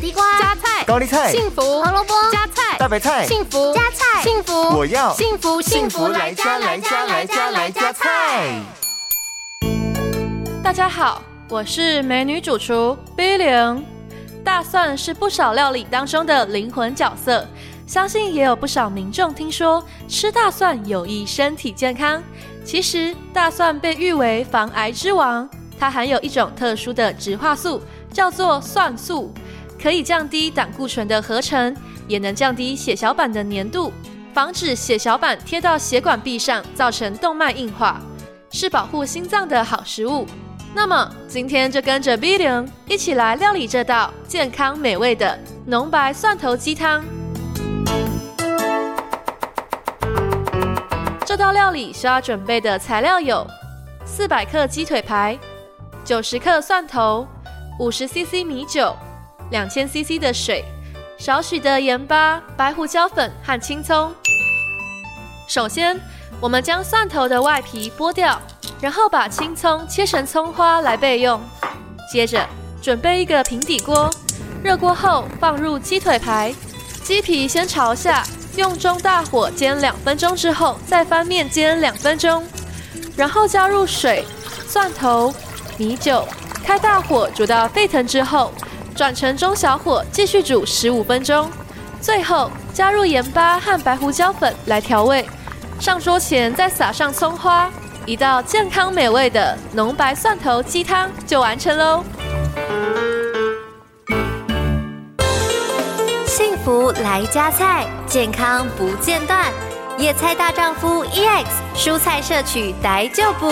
[0.00, 8.62] 地瓜、加菜、高丽菜、幸福、胡萝卜、加菜、大白菜、幸福、加菜、幸福，我要幸福幸福来加来加来加来加菜。
[10.62, 13.82] 大家好，我是美女主厨 Billion。
[14.42, 17.46] 大蒜是不少料理当中的灵魂角色，
[17.86, 22.22] 相信也有不少民众听说吃大蒜有益身体健康。
[22.64, 25.46] 其实大蒜被誉为防癌之王，
[25.78, 29.30] 它含有一种特殊的植化素，叫做蒜素，
[29.82, 31.74] 可以降低胆固醇的合成，
[32.06, 33.92] 也能降低血小板的粘度，
[34.34, 38.00] 防止血小板贴到血管壁上造成动脉硬化，
[38.50, 40.26] 是保护心脏的好食物。
[40.74, 47.02] 那么今天就跟着 Billion 一起来料理这道健康美味的浓白蒜头鸡汤。
[51.24, 53.46] 这道料理需要准备的材料有：
[54.04, 55.38] 四百克鸡腿排、
[56.04, 57.26] 九十克蒜头、
[57.78, 58.94] 五十 CC 米酒、
[59.50, 60.64] 两千 CC 的水、
[61.18, 64.12] 少许的盐巴、白胡椒粉和青葱。
[65.48, 66.00] 首先，
[66.40, 68.40] 我们将蒜头的外皮剥掉。
[68.80, 71.38] 然后把青葱切成葱花来备用。
[72.10, 72.46] 接着
[72.80, 74.08] 准备一个平底锅，
[74.64, 76.54] 热锅后放入鸡腿排，
[77.04, 78.24] 鸡皮先朝下，
[78.56, 82.42] 用中大火煎两分钟之后，再翻面煎两分钟。
[83.14, 84.24] 然后加入水、
[84.66, 85.30] 蒜头、
[85.76, 86.26] 米酒，
[86.64, 88.50] 开大火煮到沸腾之后，
[89.00, 91.50] 转成中小火继续煮十五分钟。
[92.02, 95.26] 最后加入盐巴和白胡椒粉来调味。
[95.80, 97.70] 上桌前再撒上葱花。
[98.04, 102.04] 一道健康美味的浓白蒜头鸡汤就完成喽！
[106.26, 109.50] 幸福来加菜，健康不间断。
[109.96, 113.50] 野菜大丈夫 EX，蔬菜摄取逮就补。